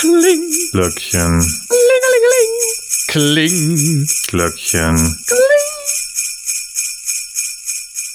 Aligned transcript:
Kling. 0.00 0.44
Glöckchen. 0.72 1.40
Klingelingeling. 1.68 2.52
Kling. 3.08 4.06
Glöckchen. 4.28 4.96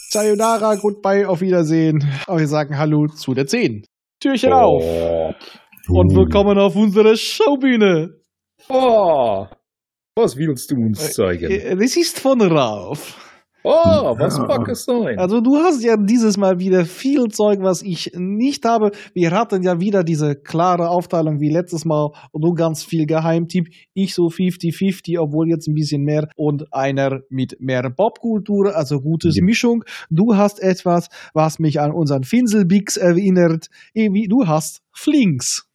Sayonara, 0.09 0.75
goodbye, 0.75 1.27
auf 1.27 1.41
Wiedersehen. 1.41 2.03
Aber 2.25 2.39
wir 2.39 2.47
sagen 2.47 2.75
Hallo 2.77 3.07
zu 3.07 3.33
der 3.35 3.45
10. 3.45 3.83
Türchen 4.19 4.51
auf. 4.53 4.83
Und 5.87 6.11
Uh. 6.13 6.15
willkommen 6.15 6.57
auf 6.57 6.75
unserer 6.75 7.15
Showbühne. 7.15 8.15
Oh, 8.69 9.45
was 10.15 10.35
willst 10.37 10.71
du 10.71 10.75
uns 10.77 11.13
zeigen? 11.13 11.51
Äh, 11.51 11.75
Das 11.75 11.95
ist 11.97 12.19
von 12.19 12.41
Rauf. 12.41 13.15
Oh, 13.67 14.15
was 14.19 14.37
Ja. 14.37 14.45
mag 14.45 14.67
es 14.69 14.85
sein? 14.85 15.17
Also 15.17 15.41
du 15.41 15.57
hast 15.57 15.83
ja 15.83 15.97
dieses 15.97 16.37
Mal 16.37 16.59
wieder 16.59 16.85
viel 16.85 17.29
Zeug, 17.29 17.59
was 17.61 17.81
ich 17.81 18.11
nicht 18.15 18.63
habe. 18.63 18.91
Wir 19.13 19.31
hatten 19.31 19.63
ja 19.63 19.79
wieder 19.79 20.03
diese 20.03 20.35
klare 20.35 20.89
Aufteilung 20.89 21.39
wie 21.39 21.49
letztes 21.49 21.83
Mal 21.83 22.11
und 22.31 22.43
du 22.43 22.53
ganz 22.53 22.83
viel 22.83 23.07
Geheimtipp. 23.07 23.69
Ich 23.95 24.13
so 24.13 24.27
50-50, 24.29 25.17
obwohl 25.19 25.49
jetzt 25.49 25.67
ein 25.67 25.73
bisschen 25.73 26.03
mehr 26.03 26.29
und 26.35 26.71
einer 26.73 27.21
mit 27.29 27.57
mehr 27.59 27.89
Popkultur, 27.89 28.75
also 28.75 29.01
gutes 29.01 29.35
Ja. 29.37 29.43
Mischung. 29.43 29.83
Du 30.11 30.35
hast 30.35 30.61
etwas, 30.61 31.09
was 31.33 31.57
mich 31.57 31.79
an 31.81 31.91
unseren 31.91 32.23
Finselbix 32.23 32.97
erinnert. 32.97 33.69
Irgendwie, 33.93 34.27
Du 34.27 34.45
hast 34.47 34.81
Flinks. 34.93 35.67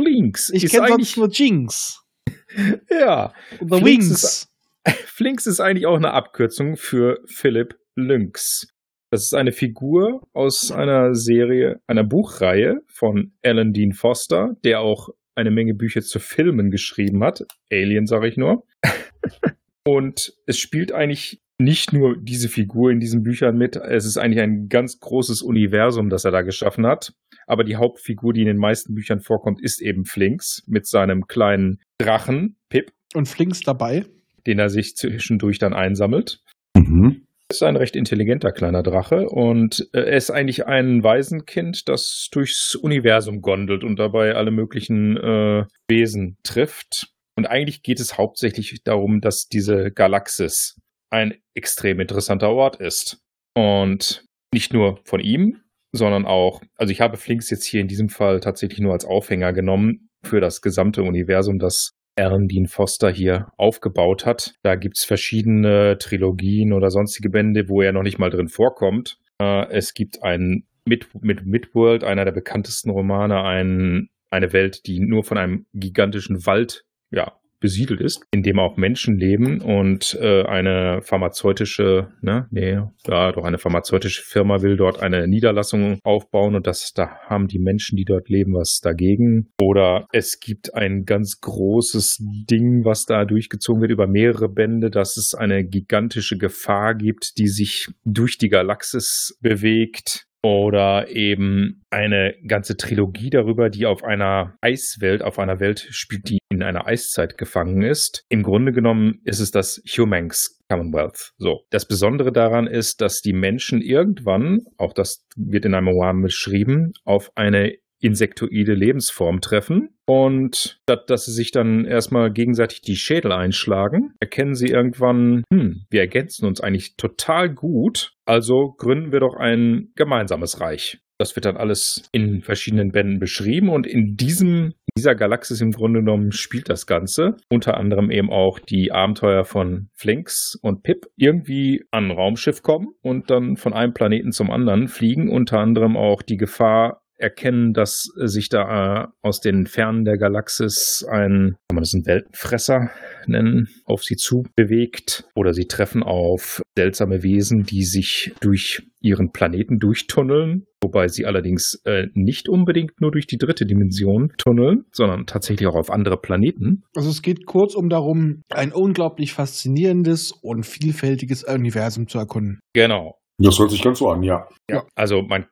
Flinks 0.00 0.50
Ich 0.52 0.66
kenne 0.70 0.88
sonst 0.88 1.16
nur 1.16 1.28
Jinx. 1.30 2.02
ja, 2.90 3.32
Oder 3.60 3.78
Flinks 3.78 4.08
Wings. 4.08 4.48
Flinks 5.06 5.46
ist 5.46 5.60
eigentlich 5.60 5.86
auch 5.86 5.96
eine 5.96 6.12
Abkürzung 6.12 6.76
für 6.76 7.20
Philipp 7.26 7.76
Lynx. 7.96 8.66
Das 9.10 9.22
ist 9.22 9.34
eine 9.34 9.52
Figur 9.52 10.22
aus 10.32 10.72
einer 10.72 11.14
Serie, 11.14 11.80
einer 11.86 12.02
Buchreihe 12.02 12.80
von 12.88 13.32
Alan 13.42 13.72
Dean 13.72 13.92
Foster, 13.92 14.56
der 14.64 14.80
auch 14.80 15.10
eine 15.36 15.50
Menge 15.50 15.74
Bücher 15.74 16.02
zu 16.02 16.18
Filmen 16.18 16.70
geschrieben 16.70 17.22
hat. 17.22 17.44
Alien, 17.70 18.06
sage 18.06 18.28
ich 18.28 18.36
nur. 18.36 18.64
Und 19.86 20.32
es 20.46 20.58
spielt 20.58 20.92
eigentlich 20.92 21.40
nicht 21.58 21.92
nur 21.92 22.16
diese 22.20 22.48
Figur 22.48 22.90
in 22.90 22.98
diesen 22.98 23.22
Büchern 23.22 23.56
mit, 23.56 23.76
es 23.76 24.06
ist 24.06 24.16
eigentlich 24.16 24.42
ein 24.42 24.68
ganz 24.68 24.98
großes 24.98 25.42
Universum, 25.42 26.10
das 26.10 26.24
er 26.24 26.32
da 26.32 26.42
geschaffen 26.42 26.86
hat. 26.86 27.12
Aber 27.46 27.62
die 27.62 27.76
Hauptfigur, 27.76 28.32
die 28.32 28.40
in 28.40 28.48
den 28.48 28.58
meisten 28.58 28.94
Büchern 28.94 29.20
vorkommt, 29.20 29.62
ist 29.62 29.80
eben 29.80 30.04
Flinks 30.04 30.64
mit 30.66 30.86
seinem 30.86 31.26
kleinen 31.26 31.80
Drachen, 31.98 32.56
Pip, 32.68 32.90
Und 33.14 33.28
Flinks 33.28 33.60
dabei. 33.60 34.06
Den 34.46 34.58
er 34.58 34.68
sich 34.68 34.96
zwischendurch 34.96 35.58
dann 35.58 35.74
einsammelt. 35.74 36.40
Mhm. 36.76 37.26
ist 37.50 37.62
ein 37.62 37.76
recht 37.76 37.96
intelligenter 37.96 38.52
kleiner 38.52 38.82
Drache 38.82 39.28
und 39.28 39.88
äh, 39.92 40.00
er 40.00 40.16
ist 40.16 40.30
eigentlich 40.30 40.66
ein 40.66 41.02
Waisenkind, 41.02 41.88
das 41.88 42.28
durchs 42.32 42.74
Universum 42.74 43.40
gondelt 43.40 43.84
und 43.84 43.98
dabei 43.98 44.34
alle 44.34 44.50
möglichen 44.50 45.16
äh, 45.16 45.64
Wesen 45.88 46.36
trifft. 46.42 47.08
Und 47.36 47.46
eigentlich 47.46 47.82
geht 47.82 48.00
es 48.00 48.16
hauptsächlich 48.16 48.82
darum, 48.84 49.20
dass 49.20 49.48
diese 49.48 49.90
Galaxis 49.90 50.76
ein 51.10 51.34
extrem 51.54 52.00
interessanter 52.00 52.50
Ort 52.50 52.76
ist. 52.76 53.18
Und 53.56 54.24
nicht 54.52 54.72
nur 54.72 55.00
von 55.04 55.20
ihm, 55.20 55.60
sondern 55.92 56.26
auch, 56.26 56.60
also 56.76 56.90
ich 56.90 57.00
habe 57.00 57.16
Flinks 57.16 57.50
jetzt 57.50 57.64
hier 57.64 57.80
in 57.80 57.88
diesem 57.88 58.08
Fall 58.08 58.40
tatsächlich 58.40 58.80
nur 58.80 58.92
als 58.92 59.04
Aufhänger 59.04 59.52
genommen 59.52 60.08
für 60.24 60.40
das 60.40 60.60
gesamte 60.60 61.02
Universum, 61.02 61.58
das 61.58 61.92
Dean 62.16 62.66
Foster 62.66 63.10
hier 63.10 63.48
aufgebaut 63.56 64.24
hat. 64.24 64.54
Da 64.62 64.76
gibt's 64.76 65.04
verschiedene 65.04 65.98
Trilogien 65.98 66.72
oder 66.72 66.90
sonstige 66.90 67.30
Bände, 67.30 67.68
wo 67.68 67.82
er 67.82 67.92
noch 67.92 68.02
nicht 68.02 68.18
mal 68.18 68.30
drin 68.30 68.48
vorkommt. 68.48 69.18
Äh, 69.40 69.68
es 69.70 69.94
gibt 69.94 70.22
ein 70.22 70.66
mit, 70.84 71.08
mit 71.22 71.46
Midworld, 71.46 72.04
einer 72.04 72.24
der 72.24 72.32
bekanntesten 72.32 72.90
Romane, 72.90 73.42
ein, 73.42 74.08
eine 74.30 74.52
Welt, 74.52 74.86
die 74.86 75.00
nur 75.00 75.24
von 75.24 75.38
einem 75.38 75.66
gigantischen 75.72 76.46
Wald 76.46 76.84
ja, 77.10 77.32
besiedelt 77.64 78.02
ist, 78.02 78.22
in 78.30 78.42
dem 78.42 78.58
auch 78.58 78.76
Menschen 78.76 79.16
leben 79.16 79.62
und 79.62 80.18
äh, 80.20 80.42
eine 80.42 81.00
pharmazeutische, 81.00 82.08
ne, 82.20 82.46
nee, 82.50 82.78
ja, 83.06 83.32
doch 83.32 83.44
eine 83.44 83.56
pharmazeutische 83.56 84.20
Firma 84.20 84.60
will 84.60 84.76
dort 84.76 85.00
eine 85.00 85.26
Niederlassung 85.26 85.98
aufbauen 86.04 86.56
und 86.56 86.66
das, 86.66 86.92
da 86.92 87.08
haben 87.26 87.48
die 87.48 87.58
Menschen, 87.58 87.96
die 87.96 88.04
dort 88.04 88.28
leben, 88.28 88.52
was 88.52 88.80
dagegen. 88.82 89.48
Oder 89.62 90.06
es 90.12 90.40
gibt 90.40 90.74
ein 90.74 91.04
ganz 91.06 91.40
großes 91.40 92.18
Ding, 92.50 92.84
was 92.84 93.06
da 93.06 93.24
durchgezogen 93.24 93.80
wird 93.80 93.92
über 93.92 94.08
mehrere 94.08 94.50
Bände, 94.50 94.90
dass 94.90 95.16
es 95.16 95.32
eine 95.32 95.64
gigantische 95.64 96.36
Gefahr 96.36 96.94
gibt, 96.94 97.38
die 97.38 97.48
sich 97.48 97.88
durch 98.04 98.36
die 98.36 98.50
Galaxis 98.50 99.38
bewegt. 99.40 100.26
Oder 100.44 101.08
eben 101.08 101.82
eine 101.88 102.34
ganze 102.46 102.76
Trilogie 102.76 103.30
darüber, 103.30 103.70
die 103.70 103.86
auf 103.86 104.04
einer 104.04 104.58
Eiswelt, 104.60 105.22
auf 105.22 105.38
einer 105.38 105.58
Welt 105.58 105.86
spielt, 105.90 106.28
die 106.28 106.38
in 106.50 106.62
einer 106.62 106.86
Eiszeit 106.86 107.38
gefangen 107.38 107.80
ist. 107.80 108.24
Im 108.28 108.42
Grunde 108.42 108.72
genommen 108.72 109.20
ist 109.24 109.40
es 109.40 109.50
das 109.50 109.82
Humanx 109.86 110.60
Commonwealth. 110.68 111.32
So. 111.38 111.62
Das 111.70 111.86
Besondere 111.88 112.30
daran 112.30 112.66
ist, 112.66 113.00
dass 113.00 113.20
die 113.20 113.32
Menschen 113.32 113.80
irgendwann, 113.80 114.60
auch 114.76 114.92
das 114.92 115.24
wird 115.34 115.64
in 115.64 115.74
einem 115.74 115.88
Roman 115.88 116.20
beschrieben, 116.20 116.92
auf 117.04 117.30
eine 117.36 117.74
insektoide 118.04 118.74
Lebensform 118.74 119.40
treffen. 119.40 119.90
Und 120.06 120.78
statt 120.82 121.08
dass 121.08 121.24
sie 121.24 121.32
sich 121.32 121.50
dann 121.50 121.86
erstmal 121.86 122.30
gegenseitig 122.30 122.82
die 122.82 122.96
Schädel 122.96 123.32
einschlagen, 123.32 124.14
erkennen 124.20 124.54
sie 124.54 124.68
irgendwann, 124.68 125.44
hm, 125.52 125.86
wir 125.90 126.00
ergänzen 126.00 126.46
uns 126.46 126.60
eigentlich 126.60 126.96
total 126.96 127.48
gut, 127.48 128.12
also 128.26 128.74
gründen 128.76 129.12
wir 129.12 129.20
doch 129.20 129.36
ein 129.36 129.92
gemeinsames 129.94 130.60
Reich. 130.60 130.98
Das 131.18 131.36
wird 131.36 131.44
dann 131.46 131.56
alles 131.56 132.08
in 132.12 132.42
verschiedenen 132.42 132.90
Bänden 132.90 133.20
beschrieben 133.20 133.68
und 133.68 133.86
in 133.86 134.16
diesem, 134.16 134.74
dieser 134.98 135.14
Galaxis 135.14 135.60
im 135.60 135.70
Grunde 135.70 136.00
genommen 136.00 136.32
spielt 136.32 136.68
das 136.68 136.86
Ganze. 136.86 137.36
Unter 137.48 137.76
anderem 137.76 138.10
eben 138.10 138.30
auch 138.30 138.58
die 138.58 138.90
Abenteuer 138.90 139.44
von 139.44 139.88
Flinks 139.94 140.58
und 140.60 140.82
Pip 140.82 141.06
irgendwie 141.16 141.84
an 141.92 142.06
ein 142.06 142.10
Raumschiff 142.10 142.62
kommen 142.62 142.88
und 143.00 143.30
dann 143.30 143.56
von 143.56 143.72
einem 143.72 143.94
Planeten 143.94 144.32
zum 144.32 144.50
anderen 144.50 144.88
fliegen. 144.88 145.30
Unter 145.30 145.60
anderem 145.60 145.96
auch 145.96 146.20
die 146.20 146.36
Gefahr 146.36 147.03
erkennen, 147.18 147.72
dass 147.72 148.08
sich 148.16 148.48
da 148.48 149.04
äh, 149.04 149.06
aus 149.22 149.40
den 149.40 149.66
Fernen 149.66 150.04
der 150.04 150.18
Galaxis 150.18 151.04
ein, 151.08 151.56
kann 151.68 151.74
man 151.74 151.82
das 151.82 151.94
einen 151.94 152.06
Weltenfresser 152.06 152.90
nennen, 153.26 153.68
auf 153.84 154.02
sie 154.02 154.16
zu 154.16 154.44
bewegt. 154.56 155.24
Oder 155.34 155.52
sie 155.52 155.66
treffen 155.66 156.02
auf 156.02 156.62
seltsame 156.76 157.22
Wesen, 157.22 157.62
die 157.62 157.84
sich 157.84 158.32
durch 158.40 158.82
ihren 159.00 159.30
Planeten 159.32 159.78
durchtunneln, 159.78 160.66
wobei 160.82 161.08
sie 161.08 161.26
allerdings 161.26 161.80
äh, 161.84 162.06
nicht 162.14 162.48
unbedingt 162.48 163.00
nur 163.00 163.10
durch 163.10 163.26
die 163.26 163.38
dritte 163.38 163.66
Dimension 163.66 164.32
tunneln, 164.38 164.84
sondern 164.92 165.26
tatsächlich 165.26 165.68
auch 165.68 165.76
auf 165.76 165.90
andere 165.90 166.16
Planeten. 166.16 166.84
Also 166.96 167.10
es 167.10 167.22
geht 167.22 167.46
kurzum 167.46 167.88
darum, 167.88 168.42
ein 168.50 168.72
unglaublich 168.72 169.32
faszinierendes 169.32 170.32
und 170.32 170.64
vielfältiges 170.64 171.44
Universum 171.44 172.08
zu 172.08 172.18
erkunden. 172.18 172.60
Genau. 172.72 173.18
Das 173.38 173.58
hört 173.58 173.70
sich 173.70 173.82
ganz 173.82 173.98
so 173.98 174.08
an, 174.08 174.22
ja. 174.22 174.46
Ja, 174.70 174.84
also 174.94 175.22
man, 175.22 175.46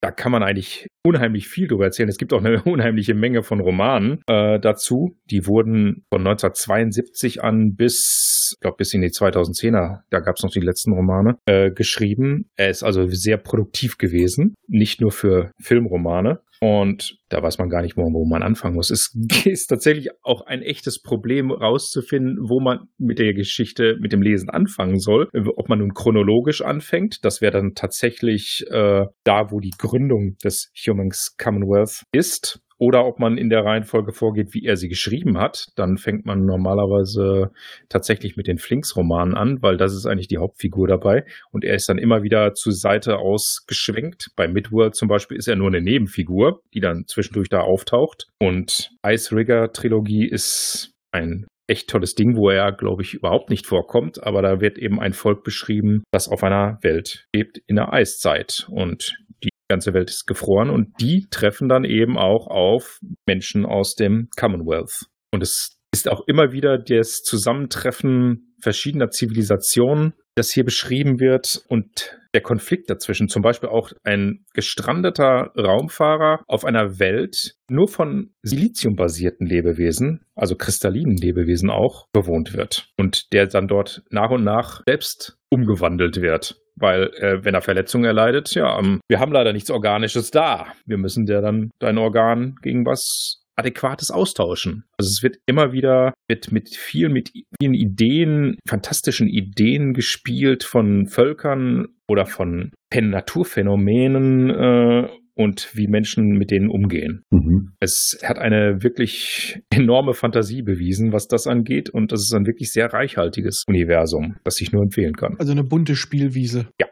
da 0.00 0.10
kann 0.10 0.32
man 0.32 0.42
eigentlich 0.42 0.88
unheimlich 1.04 1.48
viel 1.48 1.68
drüber 1.68 1.84
erzählen. 1.84 2.08
Es 2.08 2.18
gibt 2.18 2.32
auch 2.32 2.42
eine 2.42 2.62
unheimliche 2.64 3.14
Menge 3.14 3.42
von 3.42 3.60
Romanen 3.60 4.22
äh, 4.26 4.58
dazu. 4.58 5.16
Die 5.30 5.46
wurden 5.46 6.04
von 6.10 6.26
1972 6.26 7.42
an 7.42 7.74
bis, 7.74 8.54
ich 8.54 8.60
glaube, 8.60 8.76
bis 8.78 8.94
in 8.94 9.02
die 9.02 9.08
2010er, 9.08 10.00
da 10.10 10.20
gab 10.20 10.36
es 10.36 10.42
noch 10.42 10.50
die 10.50 10.60
letzten 10.60 10.92
Romane, 10.92 11.38
äh, 11.46 11.70
geschrieben. 11.70 12.50
Er 12.56 12.70
ist 12.70 12.82
also 12.82 13.08
sehr 13.08 13.36
produktiv 13.36 13.98
gewesen, 13.98 14.54
nicht 14.66 15.00
nur 15.00 15.12
für 15.12 15.52
Filmromane. 15.60 16.40
Und 16.60 17.16
da 17.30 17.42
weiß 17.42 17.58
man 17.58 17.70
gar 17.70 17.80
nicht, 17.80 17.96
wo, 17.96 18.02
wo 18.02 18.26
man 18.26 18.42
anfangen 18.42 18.74
muss. 18.74 18.90
Es 18.90 19.16
ist 19.46 19.66
tatsächlich 19.68 20.10
auch 20.22 20.42
ein 20.42 20.62
echtes 20.62 21.00
Problem 21.00 21.50
rauszufinden, 21.50 22.36
wo 22.48 22.60
man 22.60 22.88
mit 22.98 23.18
der 23.18 23.32
Geschichte, 23.32 23.96
mit 24.00 24.12
dem 24.12 24.20
Lesen 24.20 24.50
anfangen 24.50 24.98
soll. 24.98 25.28
Ob 25.56 25.68
man 25.68 25.78
nun 25.78 25.94
chronologisch 25.94 26.60
anfängt, 26.60 27.24
das 27.24 27.40
wäre 27.40 27.52
dann 27.52 27.72
tatsächlich 27.74 28.64
äh, 28.70 29.06
da, 29.24 29.50
wo 29.50 29.60
die 29.60 29.72
Gründung 29.76 30.36
des 30.44 30.70
Humans 30.86 31.36
Commonwealth 31.38 32.02
ist. 32.12 32.60
Oder 32.80 33.04
ob 33.04 33.18
man 33.18 33.36
in 33.36 33.50
der 33.50 33.62
Reihenfolge 33.62 34.12
vorgeht, 34.12 34.54
wie 34.54 34.64
er 34.64 34.78
sie 34.78 34.88
geschrieben 34.88 35.38
hat. 35.38 35.66
Dann 35.76 35.98
fängt 35.98 36.24
man 36.24 36.46
normalerweise 36.46 37.50
tatsächlich 37.90 38.38
mit 38.38 38.46
den 38.46 38.56
Flinks-Romanen 38.56 39.34
an, 39.34 39.58
weil 39.60 39.76
das 39.76 39.94
ist 39.94 40.06
eigentlich 40.06 40.28
die 40.28 40.38
Hauptfigur 40.38 40.88
dabei. 40.88 41.26
Und 41.52 41.62
er 41.62 41.74
ist 41.74 41.90
dann 41.90 41.98
immer 41.98 42.22
wieder 42.22 42.54
zur 42.54 42.72
Seite 42.72 43.18
ausgeschwenkt. 43.18 44.30
Bei 44.34 44.48
Midworld 44.48 44.94
zum 44.94 45.08
Beispiel 45.08 45.36
ist 45.36 45.46
er 45.46 45.56
nur 45.56 45.68
eine 45.68 45.82
Nebenfigur, 45.82 46.62
die 46.72 46.80
dann 46.80 47.04
zwischendurch 47.06 47.50
da 47.50 47.60
auftaucht. 47.60 48.28
Und 48.40 48.92
Ice 49.06 49.36
Rigger 49.36 49.72
Trilogie 49.72 50.26
ist 50.26 50.94
ein 51.12 51.46
echt 51.66 51.90
tolles 51.90 52.14
Ding, 52.14 52.34
wo 52.34 52.48
er, 52.48 52.72
glaube 52.72 53.02
ich, 53.02 53.12
überhaupt 53.12 53.50
nicht 53.50 53.66
vorkommt. 53.66 54.22
Aber 54.24 54.40
da 54.40 54.62
wird 54.62 54.78
eben 54.78 54.98
ein 54.98 55.12
Volk 55.12 55.44
beschrieben, 55.44 56.02
das 56.12 56.28
auf 56.28 56.42
einer 56.42 56.78
Welt 56.80 57.26
lebt 57.34 57.58
in 57.66 57.76
der 57.76 57.92
Eiszeit. 57.92 58.66
Und 58.70 59.18
die 59.44 59.50
ganze 59.70 59.94
Welt 59.94 60.10
ist 60.10 60.26
gefroren 60.26 60.68
und 60.68 61.00
die 61.00 61.28
treffen 61.30 61.68
dann 61.68 61.84
eben 61.84 62.18
auch 62.18 62.48
auf 62.48 62.98
Menschen 63.26 63.64
aus 63.64 63.94
dem 63.94 64.28
Commonwealth. 64.36 65.06
Und 65.32 65.42
es 65.42 65.80
ist 65.92 66.08
auch 66.10 66.26
immer 66.26 66.52
wieder 66.52 66.76
das 66.76 67.22
Zusammentreffen 67.22 68.54
verschiedener 68.60 69.08
Zivilisationen 69.08 70.12
das 70.40 70.52
hier 70.52 70.64
beschrieben 70.64 71.20
wird 71.20 71.62
und 71.68 72.18
der 72.34 72.40
Konflikt 72.40 72.88
dazwischen. 72.88 73.28
Zum 73.28 73.42
Beispiel 73.42 73.68
auch 73.68 73.92
ein 74.04 74.46
gestrandeter 74.54 75.52
Raumfahrer 75.56 76.42
auf 76.46 76.64
einer 76.64 76.98
Welt 76.98 77.56
nur 77.68 77.88
von 77.88 78.32
siliziumbasierten 78.42 79.46
Lebewesen, 79.46 80.24
also 80.34 80.54
kristallinen 80.54 81.16
Lebewesen 81.16 81.68
auch, 81.70 82.06
bewohnt 82.12 82.54
wird. 82.54 82.88
Und 82.96 83.32
der 83.32 83.48
dann 83.48 83.68
dort 83.68 84.02
nach 84.10 84.30
und 84.30 84.44
nach 84.44 84.82
selbst 84.86 85.36
umgewandelt 85.50 86.22
wird. 86.22 86.56
Weil, 86.80 87.10
äh, 87.18 87.44
wenn 87.44 87.54
er 87.54 87.62
Verletzungen 87.62 88.04
erleidet, 88.04 88.54
ja, 88.54 88.78
ähm, 88.78 89.00
wir 89.08 89.20
haben 89.20 89.32
leider 89.32 89.52
nichts 89.52 89.70
Organisches 89.70 90.30
da. 90.30 90.66
Wir 90.86 90.98
müssen 90.98 91.26
dir 91.26 91.40
dann 91.40 91.70
dein 91.78 91.98
Organ 91.98 92.56
gegen 92.62 92.86
was 92.86 93.40
Adäquates 93.56 94.10
austauschen. 94.10 94.84
Also 94.98 95.08
es 95.08 95.22
wird 95.22 95.36
immer 95.46 95.72
wieder 95.72 96.14
mit, 96.28 96.50
mit 96.50 96.70
viel, 96.70 97.10
mit 97.10 97.30
vielen 97.60 97.74
Ideen, 97.74 98.58
fantastischen 98.66 99.28
Ideen 99.28 99.92
gespielt 99.92 100.64
von 100.64 101.06
Völkern 101.06 101.88
oder 102.08 102.26
von 102.26 102.72
Naturphänomenen 102.92 104.50
äh, 104.50 105.08
und 105.40 105.70
wie 105.74 105.88
Menschen 105.88 106.32
mit 106.36 106.50
denen 106.50 106.68
umgehen. 106.68 107.24
Mhm. 107.30 107.72
Es 107.80 108.18
hat 108.22 108.38
eine 108.38 108.82
wirklich 108.82 109.62
enorme 109.70 110.12
Fantasie 110.12 110.60
bewiesen, 110.60 111.14
was 111.14 111.28
das 111.28 111.46
angeht 111.46 111.88
und 111.88 112.12
das 112.12 112.20
ist 112.20 112.34
ein 112.34 112.46
wirklich 112.46 112.70
sehr 112.72 112.92
reichhaltiges 112.92 113.64
Universum, 113.66 114.36
das 114.44 114.60
ich 114.60 114.70
nur 114.70 114.82
empfehlen 114.82 115.14
kann. 115.14 115.36
Also 115.38 115.52
eine 115.52 115.64
bunte 115.64 115.96
Spielwiese. 115.96 116.68
Ja, 116.78 116.88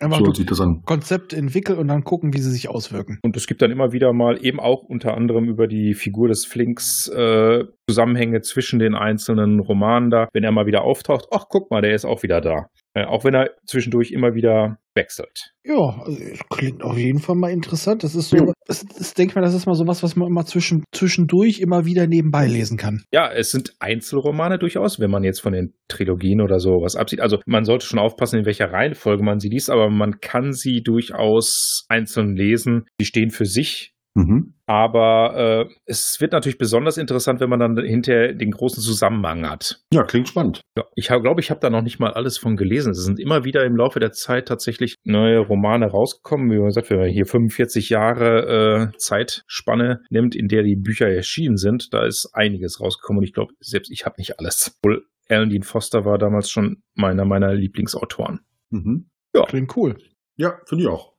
Einfach 0.00 0.18
so 0.18 0.32
sich 0.32 0.46
das 0.46 0.60
an. 0.60 0.82
Konzept 0.84 1.32
entwickeln 1.32 1.78
und 1.78 1.88
dann 1.88 2.02
gucken, 2.02 2.34
wie 2.34 2.38
sie 2.38 2.50
sich 2.50 2.68
auswirken. 2.68 3.18
Und 3.22 3.36
es 3.36 3.46
gibt 3.46 3.62
dann 3.62 3.70
immer 3.70 3.92
wieder 3.92 4.12
mal 4.12 4.44
eben 4.44 4.58
auch 4.58 4.82
unter 4.82 5.14
anderem 5.14 5.48
über 5.48 5.68
die 5.68 5.94
Figur 5.94 6.28
des 6.28 6.44
Flinks 6.44 7.08
äh, 7.08 7.64
Zusammenhänge 7.88 8.40
zwischen 8.40 8.80
den 8.80 8.94
einzelnen 8.94 9.60
Romanen 9.60 10.10
da. 10.10 10.28
Wenn 10.32 10.44
er 10.44 10.52
mal 10.52 10.66
wieder 10.66 10.82
auftaucht, 10.82 11.26
ach 11.30 11.44
guck 11.48 11.70
mal, 11.70 11.80
der 11.80 11.94
ist 11.94 12.04
auch 12.04 12.22
wieder 12.22 12.40
da. 12.40 12.66
Äh, 12.94 13.04
auch 13.04 13.24
wenn 13.24 13.34
er 13.34 13.50
zwischendurch 13.66 14.10
immer 14.10 14.34
wieder 14.34 14.78
wechselt. 14.94 15.52
Ja, 15.64 16.02
also 16.04 16.18
klingt 16.50 16.82
auf 16.82 16.96
jeden 16.96 17.20
Fall 17.20 17.36
mal 17.36 17.50
interessant. 17.50 18.04
Das 18.04 18.14
ist 18.14 18.30
so, 18.30 18.52
das, 18.66 18.84
das 18.84 19.14
denke 19.14 19.32
ich 19.32 19.34
mal, 19.36 19.42
das 19.42 19.54
ist 19.54 19.66
mal 19.66 19.74
so 19.74 19.86
was, 19.86 20.02
was 20.02 20.14
man 20.16 20.28
immer 20.28 20.44
zwischen, 20.44 20.84
zwischendurch 20.92 21.60
immer 21.60 21.86
wieder 21.86 22.06
nebenbei 22.06 22.46
lesen 22.46 22.76
kann. 22.76 23.02
Ja, 23.12 23.32
es 23.32 23.50
sind 23.50 23.74
Einzelromane 23.80 24.58
durchaus, 24.58 25.00
wenn 25.00 25.10
man 25.10 25.24
jetzt 25.24 25.40
von 25.40 25.52
den 25.52 25.74
Trilogien 25.88 26.40
oder 26.40 26.58
so 26.58 26.70
was 26.82 26.96
absieht. 26.96 27.20
Also 27.20 27.38
man 27.46 27.64
sollte 27.64 27.86
schon 27.86 27.98
aufpassen, 27.98 28.40
in 28.40 28.46
welcher 28.46 28.70
Reihenfolge 28.72 29.24
man 29.24 29.38
sie 29.38 29.48
liest, 29.48 29.70
aber 29.70 29.88
man 29.88 30.20
kann 30.20 30.52
sie 30.52 30.82
durchaus 30.82 31.86
einzeln 31.88 32.36
lesen. 32.36 32.84
Sie 33.00 33.06
stehen 33.06 33.30
für 33.30 33.46
sich. 33.46 33.93
Mhm. 34.14 34.54
Aber 34.66 35.66
äh, 35.68 35.74
es 35.86 36.20
wird 36.20 36.32
natürlich 36.32 36.56
besonders 36.56 36.96
interessant, 36.96 37.40
wenn 37.40 37.50
man 37.50 37.58
dann 37.58 37.76
hinterher 37.76 38.32
den 38.32 38.52
großen 38.52 38.82
Zusammenhang 38.82 39.48
hat. 39.48 39.82
Ja, 39.92 40.04
klingt 40.04 40.28
spannend. 40.28 40.62
Ja, 40.78 40.84
ich 40.94 41.08
glaube, 41.08 41.40
ich 41.40 41.50
habe 41.50 41.60
da 41.60 41.68
noch 41.68 41.82
nicht 41.82 41.98
mal 41.98 42.12
alles 42.12 42.38
von 42.38 42.56
gelesen. 42.56 42.92
Es 42.92 43.04
sind 43.04 43.18
immer 43.18 43.44
wieder 43.44 43.64
im 43.64 43.76
Laufe 43.76 44.00
der 44.00 44.12
Zeit 44.12 44.46
tatsächlich 44.48 44.94
neue 45.04 45.40
Romane 45.40 45.86
rausgekommen. 45.86 46.50
Wie 46.50 46.64
gesagt, 46.64 46.90
wenn 46.90 47.00
man 47.00 47.10
hier 47.10 47.26
45 47.26 47.90
Jahre 47.90 48.92
äh, 48.92 48.98
Zeitspanne 48.98 50.02
nimmt, 50.10 50.34
in 50.34 50.48
der 50.48 50.62
die 50.62 50.76
Bücher 50.76 51.08
erschienen 51.08 51.56
sind, 51.56 51.92
da 51.92 52.06
ist 52.06 52.30
einiges 52.32 52.80
rausgekommen. 52.80 53.18
Und 53.18 53.24
ich 53.24 53.34
glaube, 53.34 53.52
selbst 53.60 53.90
ich 53.90 54.06
habe 54.06 54.14
nicht 54.18 54.38
alles. 54.38 54.78
Wohl 54.82 55.04
Alan 55.28 55.50
Dean 55.50 55.62
Foster 55.62 56.04
war 56.04 56.18
damals 56.18 56.50
schon 56.50 56.82
meiner 56.94 57.24
meiner 57.24 57.54
Lieblingsautoren. 57.54 58.40
Mhm. 58.70 59.10
Klingt 59.46 59.76
cool. 59.76 59.96
Ja, 60.36 60.58
finde 60.66 60.84
ich 60.84 60.90
auch. 60.90 61.13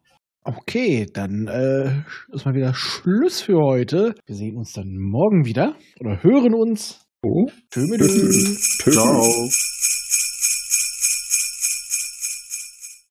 Okay, 0.47 1.07
dann 1.11 1.47
äh, 1.47 2.03
ist 2.31 2.45
mal 2.45 2.53
wieder 2.53 2.71
Schluss 2.75 3.41
für 3.41 3.57
heute. 3.57 4.13
Wir 4.27 4.35
sehen 4.35 4.57
uns 4.57 4.73
dann 4.73 4.95
morgen 4.95 5.43
wieder 5.43 5.75
oder 5.99 6.21
hören 6.21 6.53
uns. 6.53 7.03
Oh. 7.23 7.47
Tschö. 7.71 7.81
Ciao. 8.91 9.49